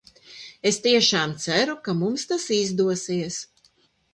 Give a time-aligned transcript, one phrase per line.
[0.69, 3.39] Es tiešām ceru, ka mums tas izdosies.